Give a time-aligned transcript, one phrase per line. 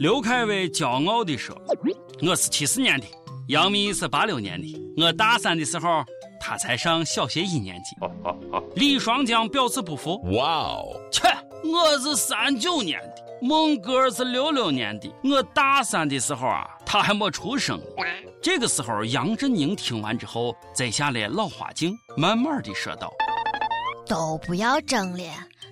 [0.00, 1.54] 刘恺威骄傲地说
[2.26, 3.06] ：“我是七四年的，
[3.48, 4.94] 杨幂是八六年的。
[4.96, 6.02] 我大三的时候，
[6.40, 7.94] 她才上小学一年级。”
[8.76, 11.28] 李双江表示不服：“哇哦，切，
[11.62, 15.14] 我是三九年的，孟哥是六六年的。
[15.22, 17.78] 我大三的时候啊，他还没出生。”
[18.40, 23.12] 这个时候，杨振宁听完之后，摘下了老花镜，慢慢的说道
[24.08, 25.24] ：“都不要争了。”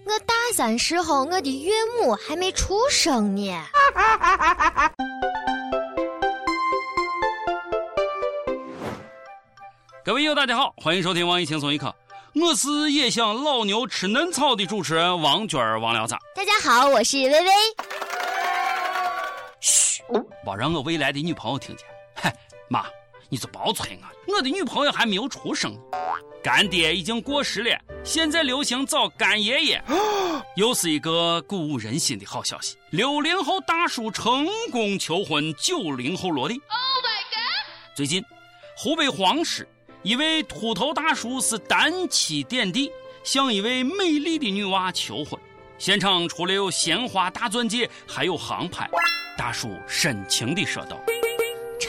[0.08, 1.70] 我大三时候，我的岳
[2.00, 3.52] 母还没出生呢。
[10.02, 11.94] 各位友，大家好，欢迎收听《网易轻松一刻》，
[12.42, 16.16] 我是也想老牛吃嫩草的主持人王娟儿王聊子。
[16.34, 17.50] 大家好，我是薇薇。
[19.60, 20.02] 嘘，
[20.42, 21.86] 别让我未来的女朋友听见。
[22.14, 22.34] 嗨，
[22.70, 22.86] 妈。
[23.30, 25.78] 你就别催我，我的女朋友还没有出生，
[26.42, 29.82] 干爹已经过时了，现在流行找干爷爷，
[30.56, 32.76] 又是一个鼓舞人心的好消息。
[32.90, 36.54] 六零后大叔成功求婚九零后萝莉。
[36.54, 37.94] Oh my god！
[37.94, 38.24] 最近，
[38.76, 39.68] 湖北黄石
[40.02, 42.90] 一位秃头大叔是单膝点地
[43.22, 45.38] 向一位美丽的女娃求婚，
[45.76, 48.88] 现场除了有鲜花、大钻戒，还有航拍。
[49.36, 50.98] 大叔深情地说道。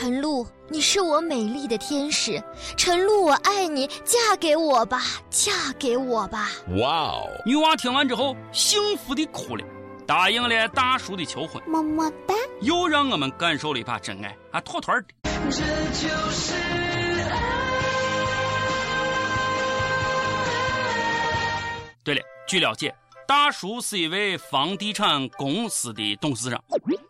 [0.02, 2.42] 陈露，你是我美丽的天使，
[2.78, 6.52] 陈露，我爱你，嫁给我吧，嫁给我吧！
[6.78, 7.28] 哇哦！
[7.45, 9.66] 女娃听完之后，幸福的哭了，
[10.08, 12.33] 答应了大叔的求婚，么么哒！
[12.61, 15.08] 又让我们感受了一把真爱啊，妥妥的。
[15.52, 15.59] 这
[15.91, 16.53] 就是
[17.30, 17.59] 爱。
[22.06, 22.95] 对了，据了解，
[23.28, 26.63] 大叔是一位房地产公司的董事长，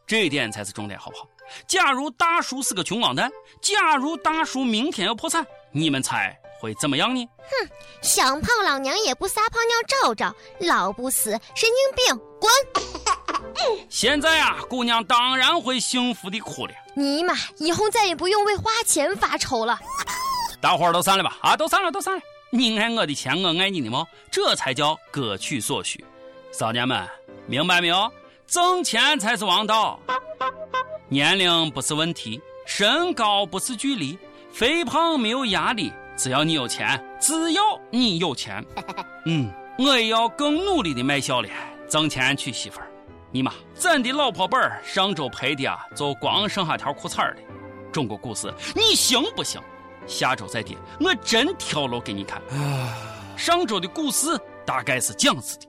[0.07, 1.27] 这一点才是重点，好不好？
[1.67, 7.25] 假如大叔是个穷光蛋，假如大叔明天要破产，你们猜会怎么样呢？
[7.37, 7.69] 哼，
[8.01, 12.51] 想胖老娘也不撒泡尿照照，老不死，神经病，滚！
[13.89, 16.73] 现在啊，姑娘当然会幸福的哭了。
[16.95, 19.77] 尼玛，以后再也不用为花钱发愁了。
[20.61, 21.37] 大伙儿都散了吧？
[21.41, 22.21] 啊，都散了，都散了。
[22.51, 26.03] 你爱我的钱，我爱你的猫，这才叫各取所需。
[26.51, 27.07] 少年们，
[27.47, 28.11] 明白没有？
[28.47, 29.99] 挣钱才是王道。
[31.11, 34.15] 年龄不是问题，身高不是距离，
[34.51, 38.63] 肥胖没有压力，只要你有钱，只要你有钱。
[39.25, 41.49] 嗯，我也要更努力的卖笑了，
[41.89, 42.87] 挣钱娶媳妇儿。
[43.31, 47.37] 尼玛，咱的老婆本儿上周赔的啊，就光剩下条裤衩了。
[47.91, 49.59] 中国股市，你行不行？
[50.05, 52.39] 下周再跌，我真跳楼给你看。
[53.35, 54.27] 上周的股市
[54.63, 55.65] 大概是这样子的。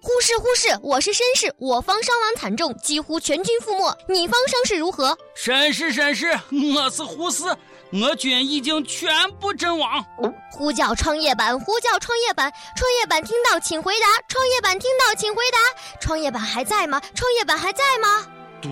[0.00, 3.96] 忽视忽视，我是绅士，我方伤亡惨重，几乎全军覆没。
[4.08, 5.16] 你方伤势如何？
[5.36, 6.26] 绅士绅士，
[6.74, 7.44] 我是护士，
[7.92, 9.10] 我军已经全
[9.40, 10.04] 部阵亡。
[10.52, 15.58] 呼叫创业板，呼叫创业板，创业板听到请回答，创业板听到请回答，
[16.00, 17.02] 创业板还在吗？
[17.14, 18.26] 创业板还在吗？
[18.62, 18.68] 嘟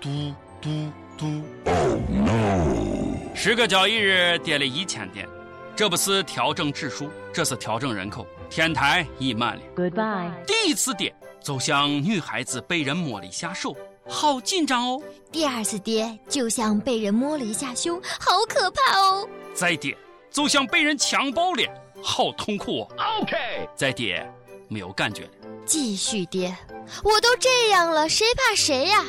[0.00, 0.68] 嘟嘟
[1.16, 1.24] 嘟。
[1.66, 3.34] Oh no！
[3.34, 5.28] 十个交易日跌了一千点，
[5.76, 8.24] 这不是调整指数，这是调整人口。
[8.48, 9.62] 天台已满了。
[9.74, 10.30] Goodbye。
[10.46, 11.12] 第一次跌，
[11.42, 13.76] 就像女孩子被人摸了一下手，
[14.08, 15.02] 好紧张哦。
[15.32, 19.28] 第二次跌，就像被人摸了一下胸，好可怕哦。
[19.52, 19.96] 再跌，
[20.30, 21.68] 就像被人强暴了，
[22.00, 22.88] 好痛苦哦。
[23.20, 23.36] OK。
[23.74, 24.24] 再跌，
[24.68, 25.30] 没有感觉了。
[25.66, 26.56] 继续跌，
[27.02, 29.04] 我都这样了，谁怕谁呀？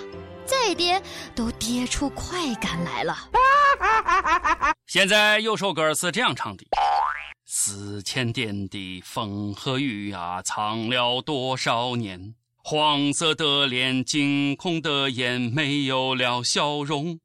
[0.47, 0.99] 再跌，
[1.35, 3.15] 都跌出快感来了。
[4.87, 6.65] 现在有首歌是这样唱的。
[7.45, 12.35] 四千点的风和雨啊，藏了多少年？
[12.57, 17.19] 黄色的脸，惊恐的眼，没有了笑容。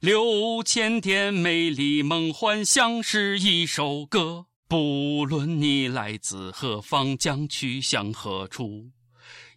[0.00, 4.46] 六千点美丽梦幻，像是一首歌。
[4.68, 8.90] 不论你来自何方，将去向何处，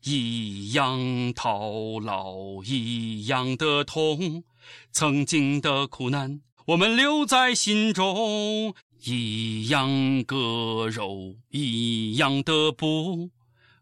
[0.04, 4.44] 一样套牢，一样的痛。
[4.92, 8.74] 曾经的苦难，我们留在心中。
[9.04, 13.30] 一样割肉，一样的布，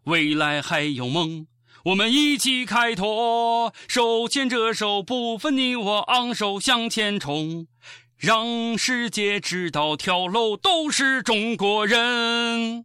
[0.03, 1.47] 未来还有梦，
[1.85, 7.67] 我们一起开拓，手牵着手，不分你我，昂首向前冲，
[8.17, 12.83] 让世界知道跳楼都是中国人。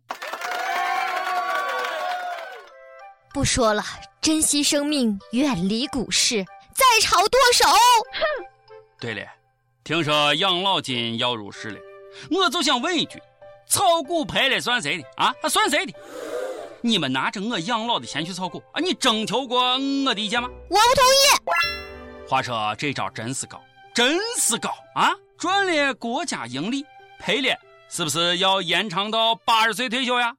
[3.34, 3.82] 不说了，
[4.20, 7.66] 珍惜生命，远离股市，在炒剁手。
[7.66, 8.46] 哼。
[9.00, 9.22] 对了，
[9.88, 11.81] 听说养老金要入市了。
[12.31, 13.19] 我就想问一句，
[13.67, 15.32] 炒股赔了算谁的啊？
[15.49, 15.94] 算谁的？
[16.82, 18.81] 你们拿着我养老的钱去炒股啊？
[18.81, 20.50] 你征求过我的意见吗？
[20.69, 22.29] 我不同意。
[22.29, 23.58] 话说这招真是高，
[23.94, 25.14] 真是高啊！
[25.38, 26.85] 赚了国家盈利，
[27.19, 27.56] 赔了
[27.88, 30.35] 是不是要延长到八十岁退休呀？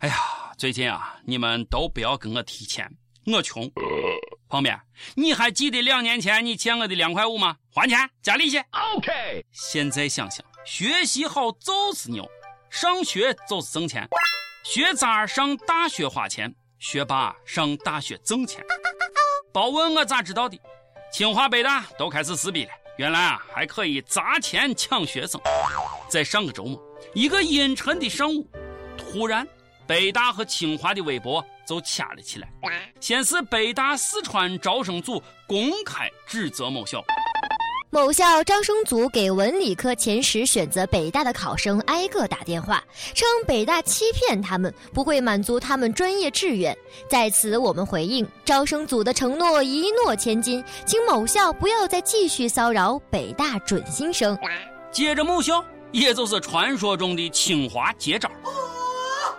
[0.00, 0.14] 哎呀！
[0.58, 2.86] 最近啊，你们都不要跟我提钱，
[3.24, 3.64] 我穷。
[4.54, 4.80] 旁边，
[5.16, 7.56] 你还记得两年前你欠我的两块五吗？
[7.74, 8.56] 还钱加利息。
[8.94, 9.44] OK。
[9.50, 12.24] 现在想想，学习好就是牛，
[12.70, 14.08] 上学就是挣钱。
[14.62, 18.64] 学渣上大学花钱，学霸上大学挣钱。
[19.52, 20.56] 别问我咋知道的，
[21.10, 22.70] 清华北大都开始撕逼了。
[22.96, 25.40] 原来啊，还可以砸钱抢学生。
[26.08, 26.80] 在上个周末，
[27.12, 28.48] 一个阴沉的上午，
[28.96, 29.44] 突然。
[29.86, 32.48] 北大和清华的微博就掐了起来。
[33.00, 37.04] 先是北大四川招生组公开指责某校，
[37.90, 42.82] 某校招生组给文理科前十选择北大的考生挨个打电话，
[43.14, 46.76] 称北大欺骗他们，不会满足他们专业志愿。
[47.08, 54.36] 在此，我们回应招生组的承诺一诺千金，请某校不要再继续骚扰北大准新生。
[54.90, 58.30] 接着，某校也就是传说中的清华接招。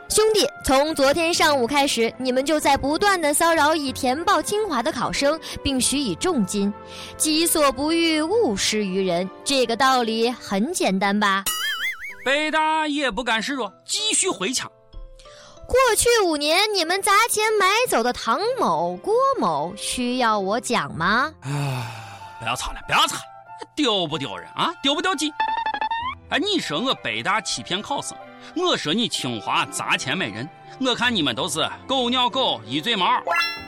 [0.07, 6.71] 兄弟，从昨天上午开始，你们就在不断的骚扰已填报清华的考生，并许以重金，
[7.17, 9.29] 己所不欲，勿施于人。
[9.43, 11.43] 这个道理很简单吧？
[12.23, 14.71] 北大也不甘示弱，继续回抢。
[15.67, 21.33] 过去五年，你们砸钱买走的唐某、郭某，需要我讲吗？
[21.41, 21.91] 啊，
[22.39, 23.21] 不要吵了，不要吵了，
[23.75, 24.71] 丢不丢人啊？
[24.83, 25.31] 丢不丢鸡？
[26.29, 28.15] 哎，你说我北大欺骗考生？
[28.53, 30.47] 我说你清华砸钱买人，
[30.79, 33.21] 我看你们都是狗咬狗一嘴毛。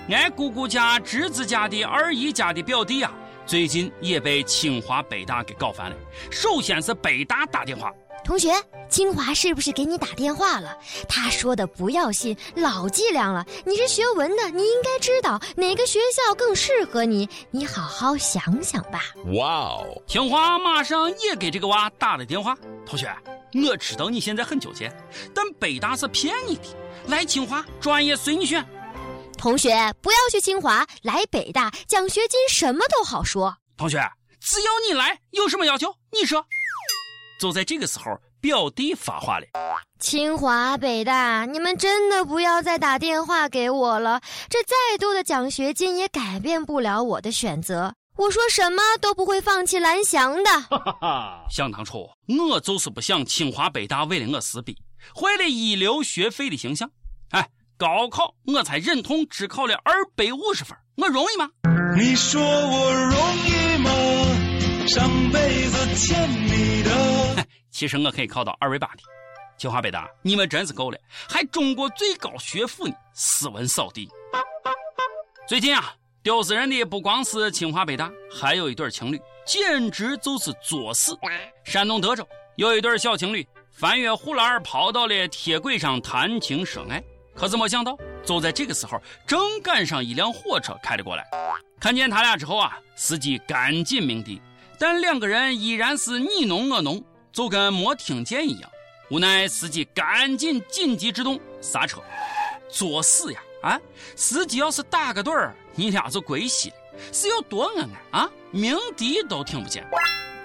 [0.09, 3.12] 俺姑姑家侄子家的二姨家的表弟啊，
[3.47, 5.95] 最近也被清华北大给搞烦了。
[6.29, 8.51] 首先是北大打电话，同学，
[8.89, 10.77] 清华是不是给你打电话了？
[11.07, 13.45] 他说的不要信，老伎俩了。
[13.65, 19.01] 你是学文的，你应该知道哪个学校更适合你，你好好想想吧。
[19.33, 22.55] 哇哦，清华马上也给这个娃打了电话，
[22.85, 23.09] 同学。
[23.65, 24.91] 我知道你现在很纠结，
[25.33, 26.63] 但北大是骗你的，
[27.07, 28.63] 来清华专业随你选。
[29.37, 29.69] 同学
[30.01, 33.55] 不要去清华，来北大奖学金什么都好说。
[33.77, 33.97] 同学
[34.39, 36.45] 只要你来，有什么要求你说。
[37.39, 39.45] 就在这个时候，表弟发话了：
[39.99, 44.19] 清华北大，你们真的不要再打电话给我了，
[44.49, 47.93] 这再多的奖学金也改变不了我的选择。
[48.15, 50.49] 我说什么都不会放弃蓝翔的。
[50.61, 52.09] 哈哈想当初，
[52.49, 54.75] 我就是不想清华北大为了我撕逼，
[55.13, 56.89] 坏了一流学费的形象。
[57.29, 57.47] 哎，
[57.77, 61.47] 高考我才忍痛只考了二百五十分，我容易吗？
[61.95, 64.88] 你说我容易吗？
[64.88, 67.45] 上辈子欠你的。
[67.69, 69.03] 其实我可以考到二百八的。
[69.59, 70.97] 清华北大，你们真是够了，
[71.29, 74.09] 还中国最高学府呢，斯文扫地。
[75.47, 75.94] 最近啊。
[76.23, 81.18] 丢死人的不光是清华北大，还有一对情侣，简直就是作死。
[81.63, 82.27] 山东德州
[82.57, 87.01] 有一对小情侣翻越护栏跑到了铁轨上谈情说爱，
[87.37, 87.95] 可是没想到，
[88.25, 91.23] 就在这个时候，正赶上一辆火车开了过来。
[91.79, 94.41] 看见他俩之后啊，司机赶紧鸣笛，
[94.79, 98.69] 但两个人依然是你侬我侬，就跟没听见一样。
[99.11, 102.01] 无奈司机赶紧紧急制动刹车，
[102.69, 103.39] 作死呀！
[103.61, 103.79] 啊，
[104.15, 105.55] 司机要是打个盹儿。
[105.75, 106.75] 你俩就归西了，
[107.13, 108.29] 是有多恩爱啊？
[108.49, 109.87] 鸣笛都听不见。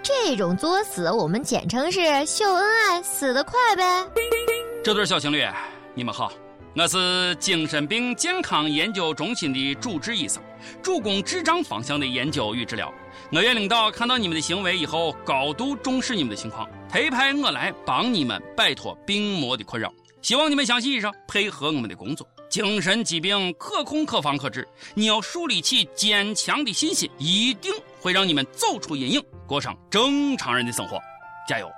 [0.03, 4.07] 这种作死，我们简称是秀恩爱，死得快呗。
[4.85, 5.47] 这对小情侣，
[5.95, 6.31] 你们好，
[6.75, 10.43] 我是精神病健康研究中心的主治医生，
[10.83, 12.91] 主攻智障方向的研究与治疗。
[13.31, 19.93] 我院领导看到你们的行为以后，高度重视你们的情况，特派我来帮你们摆脱病魔的困扰。
[20.23, 22.27] 希望你们相信医生，配合我们的工作。
[22.49, 24.67] 精神疾病可控、可防、可治。
[24.95, 27.71] 你要树立起坚强的信心，一定
[28.01, 30.99] 会让你们走出阴影，过上正常人的生活。
[31.47, 31.71] 加油！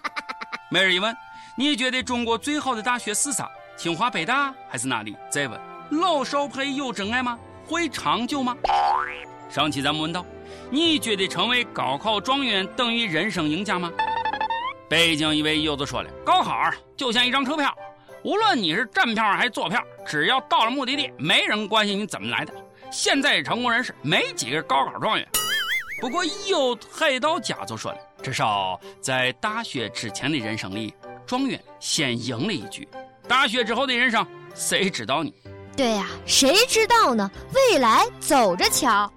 [0.72, 1.14] 每日一问：
[1.54, 3.46] 你觉得中国最好的大学是啥？
[3.76, 5.16] 清华、北大还是哪里？
[5.30, 5.60] 再问：
[5.90, 7.38] 老少配有真爱吗？
[7.66, 8.56] 会长久吗？
[9.50, 10.24] 上期咱们问到：
[10.70, 13.90] 你觉得成为高考状元等于人生赢家吗？
[14.88, 17.74] 北京一位友子说了：高考就像一张车票。
[18.22, 22.54] 无论你是站票还是坐票，只要到了目的地，没人关心你怎么来的。
[22.90, 25.26] 现在成功人士没几个高考状元。
[26.00, 30.94] 不过有海盗家就说了，至少在大学之前的人生里，
[31.26, 32.86] 状元先赢了一局。
[33.32, 35.32] 大学之后的人生，谁知道呢？
[35.74, 37.30] 对呀，谁知道呢？
[37.54, 39.10] 未来走着瞧。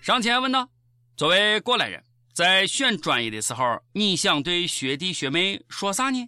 [0.00, 0.66] 上前问道
[1.14, 2.02] ：“作为过来人，
[2.32, 6.26] 在选专业的时候，你想对学弟学妹说啥呢？”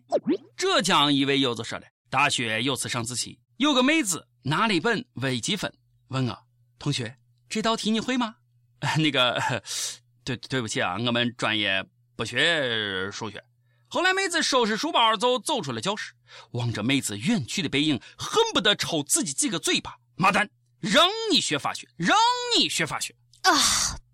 [0.59, 1.87] 浙江一位友子说了。
[2.11, 5.73] 大学有次上自习，有个妹子拿了一本微积分，
[6.09, 6.39] 问我
[6.79, 7.17] ：“同学，
[7.49, 8.35] 这道题你会吗？”
[9.01, 9.41] 那个，
[10.23, 11.83] 对对不起啊，我们专业
[12.15, 13.43] 不学数学。
[13.93, 16.15] 后来妹子收拾书包就走出了教室，
[16.53, 19.95] 望着妹子远去的背影，恨不得抽自己几个嘴巴。
[20.17, 20.49] 妈蛋，
[20.81, 22.17] 让你学法学，让
[22.57, 23.53] 你学法学啊！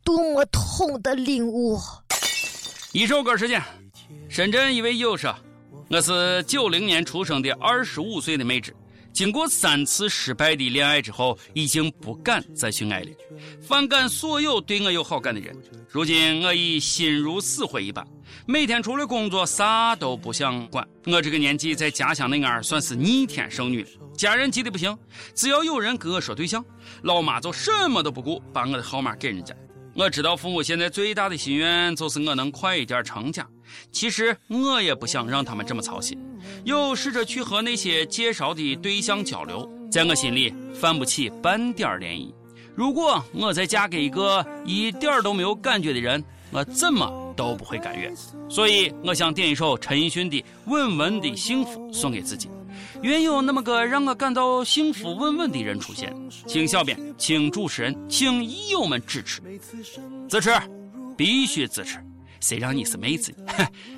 [0.02, 1.78] 多么痛的领悟！
[2.90, 3.62] 一首歌时间，
[4.28, 5.32] 深圳一位友说
[5.88, 8.74] ：“我是九零年出生的二十五岁的妹纸。”
[9.18, 13.08] 经过三次失败的恋爱之后，已经不敢再去爱了，
[13.60, 15.52] 反感所有对我有好感的人。
[15.88, 18.06] 如今我已心如死灰一般，
[18.46, 20.86] 每天除了工作啥都不想管。
[21.04, 24.96] 我这个年纪在家乡那儿算是逆天剩女了，家人急得不行，
[25.34, 26.64] 只要有人跟我说对象，
[27.02, 29.52] 老妈就什么都不顾，把我的号码给人家。
[29.96, 33.44] 我知道父母现在最大的心愿就是我能快一点成家。
[33.90, 36.16] 其实我也不想让他们这么操心，
[36.64, 42.32] 又试着去和那些介绍的对象交流，在我心里泛不起半点涟漪。
[42.74, 48.14] 如果我再嫁给一个一点都没有感觉的人，我怎么都不会甘愿。
[48.48, 50.36] 所以我想点一首陈奕迅的
[50.66, 52.48] 《稳稳的幸福》送给自己。
[53.02, 56.14] 愿有那么个让我感到幸福稳稳的人出现，
[56.46, 59.40] 请小编，请主持人，请益友们支持，
[60.28, 60.50] 支持，
[61.16, 61.98] 必须支持！
[62.40, 63.52] 谁让你是妹子 呢？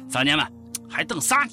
[0.08, 0.46] 少年们
[0.88, 1.50] 还等啥呢？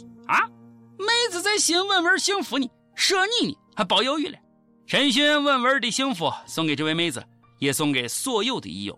[0.98, 4.38] 妹子在心稳稳幸福呢，说你呢还包邮语了。
[4.86, 7.24] 陈迅稳稳的幸福送给这位妹子，
[7.60, 8.98] 也送给所有的益友。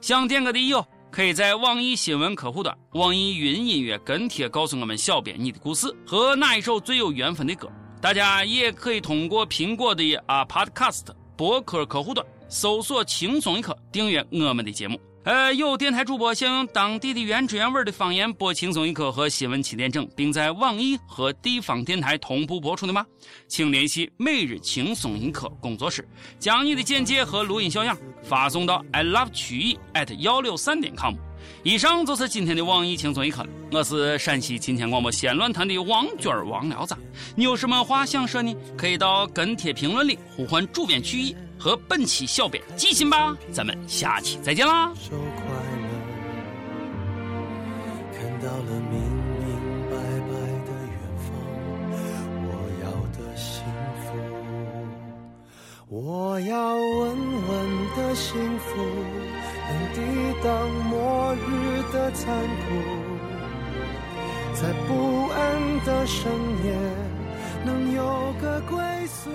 [0.00, 7.70] 想点歌的益友，可以在网易新闻客户端、网易云音乐跟帖告诉我们小编你的故事和哪一首最有缘分的歌。
[8.00, 15.00] 大家也可以通过苹果的啊 Podcast 博客客户端搜索“轻松一刻”，订阅我们的节目。
[15.26, 23.04] 呃，有电台主播想用当地的原汁原味的方言播《轻松一刻》和新闻起点整，并在网易和地方电台同步播出的吗？
[23.48, 31.16] 请联系每日轻松一刻工作室，将你的简介和录音小样发送到 i love 曲艺 at 幺六三点 com。
[31.62, 33.44] 以上就是今天的网易轻松一刻。
[33.72, 36.94] 我是陕西秦腔广播西安论坛的王娟王聊子，
[37.34, 38.54] 你有什么话想说呢？
[38.76, 43.36] 可以到跟帖评论里呼唤主编曲艺和本期小编寄信吧。
[43.52, 44.92] 咱们下期再见啦！
[48.12, 49.00] 看到了明
[49.40, 49.48] 明
[49.90, 50.30] 白白
[50.64, 51.26] 的远方，
[52.46, 52.50] 我
[52.84, 52.86] 要
[53.18, 53.64] 的幸
[54.04, 54.06] 福，
[55.88, 57.16] 我要稳
[57.48, 57.52] 稳
[57.96, 59.25] 的幸福。
[59.68, 59.98] 能抵
[60.44, 62.24] 挡末日的残
[62.62, 62.64] 酷，
[64.54, 65.36] 在不安
[65.84, 66.30] 的深
[66.64, 66.66] 夜，
[67.64, 69.30] 能有个归宿。